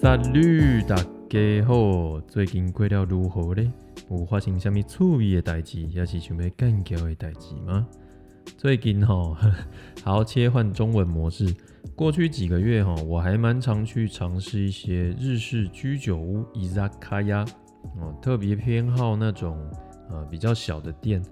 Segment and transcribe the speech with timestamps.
[0.00, 0.96] 萨绿大
[1.28, 3.70] 家好，最近过了如何呢？
[4.10, 7.86] 有发生什么趣味的代志，也是想要干掉的代志吗？
[8.56, 9.36] 最近哈，
[10.02, 11.54] 好切换中文模式。
[11.94, 17.44] 过去几个月哈，我还蛮常去尝试一些日式居酒屋伊扎卡亚
[18.00, 19.58] 哦，特别偏好那种
[20.08, 21.22] 呃比较小的店，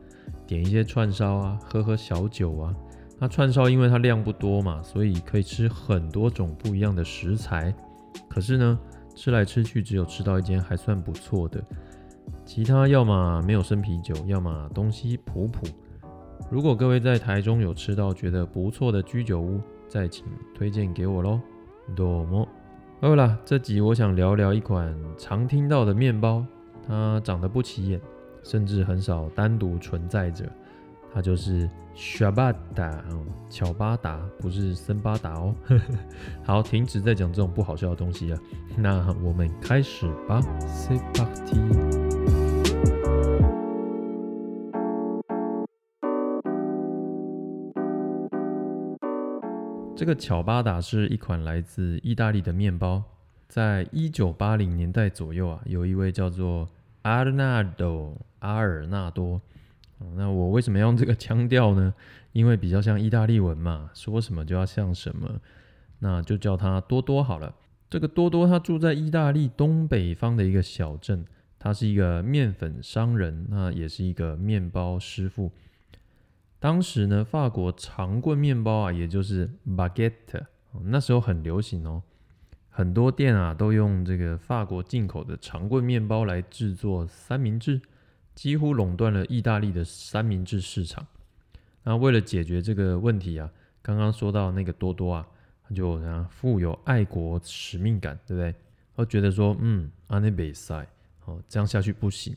[0.46, 2.74] 点一些串烧啊，喝喝小酒啊。
[3.18, 7.74] 那串烧因为它量不多嘛，所以可以吃很多种不一样的食材。
[8.28, 8.78] 可是呢，
[9.14, 11.62] 吃来吃去只有吃到一间还算不错的，
[12.44, 15.66] 其他要么没有生啤酒，要么东西普普。
[16.50, 21.40] 如果各位在台中有吃到觉得不错的居酒屋，再请推荐给我喽。
[21.96, 22.46] 多么
[23.00, 26.44] 好啦，这集我想聊聊一款常听到的面包，
[26.86, 28.00] 它长得不起眼，
[28.42, 30.44] 甚至很少单独存在着。
[31.18, 35.52] 它就是小巴达哦，巧巴达不是森巴达哦。
[36.46, 38.38] 好，停止再讲这种不好笑的东西了。
[38.76, 40.40] 那我们开始吧。
[49.96, 53.02] 这个巧巴达是一款来自意大利的面包，
[53.48, 56.68] 在一九八零年代左右啊，有一位叫做
[57.02, 59.40] 阿尔纳多阿尔纳多。
[60.16, 61.92] 那我为什么要用这个腔调呢？
[62.32, 65.40] 因为比较像意大利文嘛，说什么就要像什么，
[65.98, 67.54] 那就叫他多多好了。
[67.90, 71.24] 这个多多他住在意大利东北方的一个小镇，
[71.58, 75.50] 他是一个面粉商人，那也是一个面包师傅。
[76.60, 80.44] 当时呢，法国长棍面包啊，也就是 baguette，
[80.84, 82.02] 那时候很流行哦，
[82.68, 87.80] 很多店啊都用这个法国进口的长棍面包来制作三明治。
[88.38, 91.04] 几乎垄断了意大利的三明治市场。
[91.82, 93.50] 那为了解决这个问题啊，
[93.82, 95.26] 刚刚说到那个多多啊，
[95.64, 96.00] 他就
[96.30, 98.54] 富有爱国使命感，对不对？
[98.94, 100.86] 他觉得说，嗯，阿内比赛，
[101.24, 102.32] 哦，这样下去不行，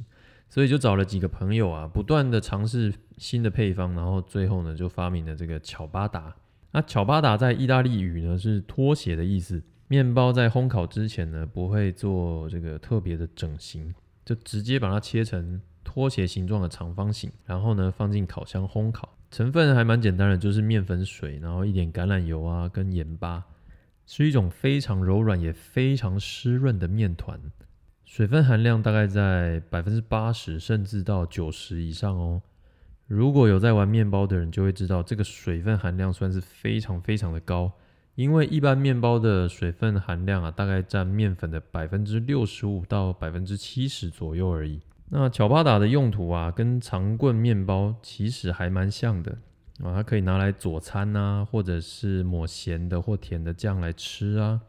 [0.50, 6.35] 所以就找了几个朋友啊，不断的尝试新的配方，然后最后呢，就发明了这个巧巴达。
[6.72, 9.62] 那巧巴达在意大利语呢是拖鞋的意思。
[9.88, 13.94] 面包在烘烤之前呢，不会做这个特别的整形，
[14.25, 15.62] 就直接把它切成。
[15.84, 23.44] 拖鞋形状的长方形，然后呢放进烤箱烘烤，成分还蛮简单的，就是面粉水，然后一点橄榄油啊跟盐巴，
[24.06, 27.40] 是一种非常柔软也非常湿润的面团，
[28.06, 32.42] 水分含量大概在百分之八十甚至到九十以上哦。
[33.08, 37.72] 如果有在玩面包的人就会知道，这个水分含量算是非常非常的高，
[38.16, 44.80] 因为一般面包的水分含量啊大概占面粉的百分之六十五到百分之七十左右而已。
[45.13, 49.33] 那巧巴达的用途啊，跟长棍面包其实还蛮像的
[49.83, 54.61] 啊，它可以拿来佐餐啊，或者是抹咸的或甜的酱来吃啊。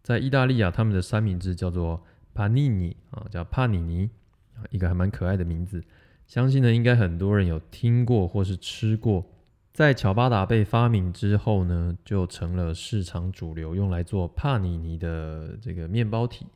[0.00, 4.08] 在意大利啊，他们的三明治叫做帕尼尼啊，叫帕尼尼
[4.54, 5.82] 啊，一个还蛮可爱的名字。
[6.24, 9.26] 相信呢，应该很多人有听过或是吃过。
[9.72, 16.46] 在乔巴达被发明之后呢，就成了市场主流，用来做帕尼尼的这个面包体。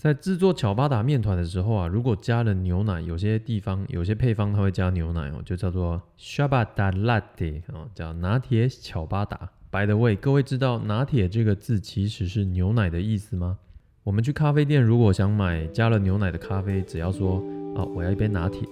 [0.00, 9.50] 在制作巧巴达面团的时候啊，如果加了牛奶，有些地方有些配方它会加牛奶哦，就叫做 ciabatta latte 哦，叫拿铁巧巴达。
[9.70, 13.58] By the way，各位知道拿铁这个字其实是牛奶的意思吗？
[14.02, 17.36] 我们去咖啡店，如果想买加了牛奶的咖啡，只要说
[17.76, 18.66] 啊我要一杯拿铁，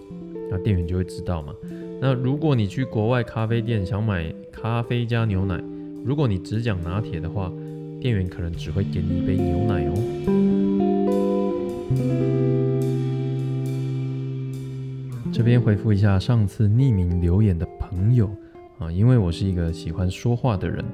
[0.51, 1.53] 那店员就会知道嘛。
[2.01, 5.63] 那如果你去国外咖啡店想买咖啡加牛奶，
[6.07, 7.53] 如果你只讲拿铁的话，
[8.01, 10.38] 店员可能只会给你一杯牛奶哦。
[15.39, 18.29] 这边回复一下上次匿名留言的朋友
[18.81, 20.85] 啊，因为我是一个喜欢说话的人，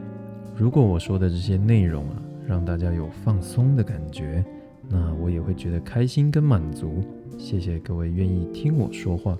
[0.54, 4.44] 如果我说的这些内容啊，让大家有放松的感觉，
[4.86, 7.02] 那我也会觉得开心跟满足。
[7.38, 9.34] 谢谢各位愿意听我说话。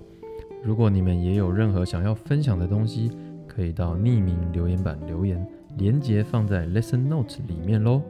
[0.63, 3.11] 如果你们也有任何想要分享的东西，
[3.47, 5.45] 可以到匿名留言板留言，
[5.77, 8.01] 连接放在 Lesson Notes 里面喽。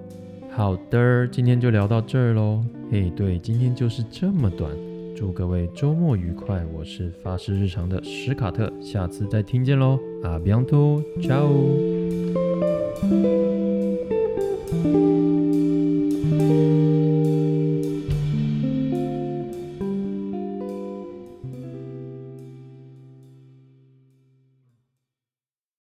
[0.49, 2.63] 好的，今天就聊到这儿喽。
[2.89, 4.71] 嘿，对，今天就是这么短。
[5.15, 6.61] 祝各位周末愉快。
[6.73, 9.97] 我是发誓日常的史卡特，下次再听见喽。
[10.23, 11.45] 阿比昂托，ciao。